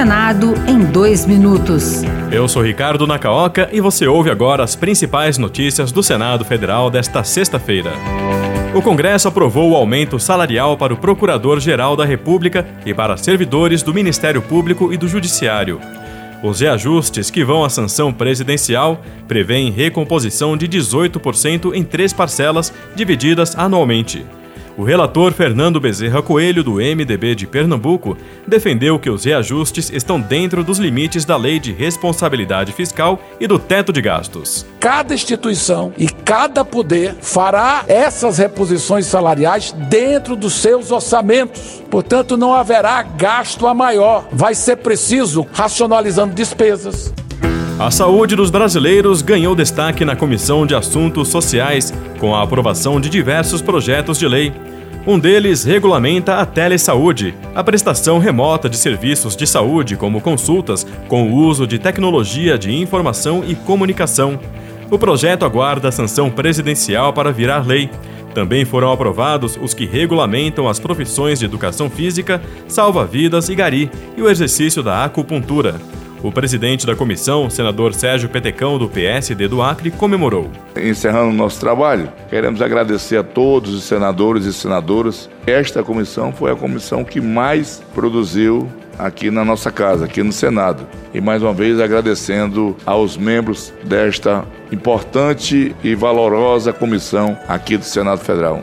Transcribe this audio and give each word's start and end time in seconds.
Senado 0.00 0.54
em 0.66 0.78
dois 0.82 1.26
minutos. 1.26 2.00
Eu 2.32 2.48
sou 2.48 2.62
Ricardo 2.62 3.06
Nacaoca 3.06 3.68
e 3.70 3.82
você 3.82 4.06
ouve 4.06 4.30
agora 4.30 4.64
as 4.64 4.74
principais 4.74 5.36
notícias 5.36 5.92
do 5.92 6.02
Senado 6.02 6.42
Federal 6.42 6.90
desta 6.90 7.22
sexta-feira. 7.22 7.92
O 8.74 8.80
Congresso 8.80 9.28
aprovou 9.28 9.72
o 9.72 9.76
aumento 9.76 10.18
salarial 10.18 10.74
para 10.78 10.94
o 10.94 10.96
Procurador-Geral 10.96 11.96
da 11.96 12.06
República 12.06 12.66
e 12.86 12.94
para 12.94 13.18
servidores 13.18 13.82
do 13.82 13.92
Ministério 13.92 14.40
Público 14.40 14.90
e 14.90 14.96
do 14.96 15.06
Judiciário. 15.06 15.78
Os 16.42 16.60
reajustes 16.60 17.30
que 17.30 17.44
vão 17.44 17.62
à 17.62 17.68
sanção 17.68 18.10
presidencial 18.10 19.02
prevêem 19.28 19.70
recomposição 19.70 20.56
de 20.56 20.66
18% 20.66 21.74
em 21.74 21.84
três 21.84 22.14
parcelas 22.14 22.72
divididas 22.96 23.54
anualmente. 23.54 24.24
O 24.80 24.82
relator 24.82 25.34
Fernando 25.34 25.78
Bezerra 25.78 26.22
Coelho, 26.22 26.64
do 26.64 26.76
MDB 26.76 27.34
de 27.34 27.46
Pernambuco, 27.46 28.16
defendeu 28.46 28.98
que 28.98 29.10
os 29.10 29.26
reajustes 29.26 29.90
estão 29.90 30.18
dentro 30.18 30.64
dos 30.64 30.78
limites 30.78 31.26
da 31.26 31.36
Lei 31.36 31.58
de 31.58 31.70
Responsabilidade 31.70 32.72
Fiscal 32.72 33.20
e 33.38 33.46
do 33.46 33.58
teto 33.58 33.92
de 33.92 34.00
gastos. 34.00 34.64
Cada 34.80 35.12
instituição 35.12 35.92
e 35.98 36.08
cada 36.08 36.64
poder 36.64 37.14
fará 37.20 37.84
essas 37.88 38.38
reposições 38.38 39.04
salariais 39.04 39.70
dentro 39.90 40.34
dos 40.34 40.54
seus 40.54 40.90
orçamentos. 40.90 41.82
Portanto, 41.90 42.38
não 42.38 42.54
haverá 42.54 43.02
gasto 43.02 43.66
a 43.66 43.74
maior. 43.74 44.28
Vai 44.32 44.54
ser 44.54 44.76
preciso 44.76 45.46
racionalizando 45.52 46.34
despesas, 46.34 47.12
a 47.80 47.90
saúde 47.90 48.36
dos 48.36 48.50
brasileiros 48.50 49.22
ganhou 49.22 49.54
destaque 49.54 50.04
na 50.04 50.14
Comissão 50.14 50.66
de 50.66 50.74
Assuntos 50.74 51.28
Sociais, 51.28 51.94
com 52.18 52.34
a 52.34 52.42
aprovação 52.42 53.00
de 53.00 53.08
diversos 53.08 53.62
projetos 53.62 54.18
de 54.18 54.28
lei. 54.28 54.52
Um 55.06 55.18
deles 55.18 55.64
regulamenta 55.64 56.36
a 56.36 56.44
telesaúde, 56.44 57.34
a 57.54 57.64
prestação 57.64 58.18
remota 58.18 58.68
de 58.68 58.76
serviços 58.76 59.34
de 59.34 59.46
saúde, 59.46 59.96
como 59.96 60.20
consultas, 60.20 60.86
com 61.08 61.30
o 61.30 61.34
uso 61.34 61.66
de 61.66 61.78
tecnologia 61.78 62.58
de 62.58 62.70
informação 62.70 63.42
e 63.48 63.54
comunicação. 63.54 64.38
O 64.90 64.98
projeto 64.98 65.46
aguarda 65.46 65.88
a 65.88 65.92
sanção 65.92 66.30
presidencial 66.30 67.14
para 67.14 67.32
virar 67.32 67.66
lei. 67.66 67.88
Também 68.34 68.66
foram 68.66 68.92
aprovados 68.92 69.58
os 69.60 69.72
que 69.72 69.86
regulamentam 69.86 70.68
as 70.68 70.78
profissões 70.78 71.38
de 71.38 71.46
educação 71.46 71.88
física, 71.88 72.42
salva-vidas 72.68 73.48
e 73.48 73.54
gari 73.54 73.90
e 74.18 74.20
o 74.20 74.28
exercício 74.28 74.82
da 74.82 75.02
acupuntura. 75.02 75.76
O 76.22 76.30
presidente 76.30 76.86
da 76.86 76.94
comissão, 76.94 77.48
senador 77.48 77.94
Sérgio 77.94 78.28
Petecão, 78.28 78.76
do 78.78 78.86
PSD 78.88 79.48
do 79.48 79.62
Acre, 79.62 79.90
comemorou. 79.90 80.50
Encerrando 80.76 81.30
o 81.30 81.32
nosso 81.32 81.58
trabalho, 81.58 82.12
queremos 82.28 82.60
agradecer 82.60 83.16
a 83.16 83.22
todos 83.22 83.72
os 83.72 83.84
senadores 83.84 84.44
e 84.44 84.52
senadoras. 84.52 85.30
Esta 85.46 85.82
comissão 85.82 86.30
foi 86.30 86.52
a 86.52 86.56
comissão 86.56 87.02
que 87.04 87.22
mais 87.22 87.82
produziu 87.94 88.68
aqui 88.98 89.30
na 89.30 89.42
nossa 89.44 89.70
casa, 89.72 90.04
aqui 90.04 90.22
no 90.22 90.32
Senado. 90.32 90.86
E 91.14 91.22
mais 91.22 91.42
uma 91.42 91.54
vez 91.54 91.80
agradecendo 91.80 92.76
aos 92.84 93.16
membros 93.16 93.72
desta 93.82 94.44
importante 94.70 95.74
e 95.82 95.94
valorosa 95.94 96.70
comissão 96.70 97.34
aqui 97.48 97.78
do 97.78 97.84
Senado 97.84 98.20
Federal. 98.20 98.60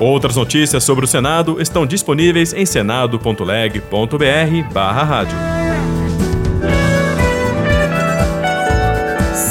Outras 0.00 0.36
notícias 0.36 0.82
sobre 0.82 1.04
o 1.04 1.08
Senado 1.08 1.60
estão 1.60 1.84
disponíveis 1.86 2.54
em 2.54 2.64
senado.leg.br/rádio. 2.64 5.55